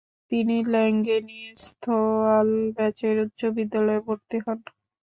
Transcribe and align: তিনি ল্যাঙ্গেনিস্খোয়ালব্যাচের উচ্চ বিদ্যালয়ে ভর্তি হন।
তিনি 0.31 0.55
ল্যাঙ্গেনিস্খোয়ালব্যাচের 0.65 3.15
উচ্চ 3.25 3.41
বিদ্যালয়ে 3.57 4.01
ভর্তি 4.07 4.37
হন। 4.39 4.59